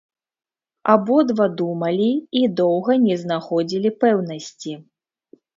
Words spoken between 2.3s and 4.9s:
і доўга не знаходзілі пэўнасці.